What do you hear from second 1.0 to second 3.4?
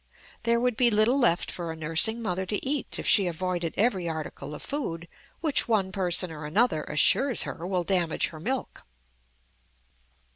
left for a nursing mother to eat if she